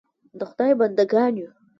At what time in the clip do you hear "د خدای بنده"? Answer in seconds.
0.37-1.03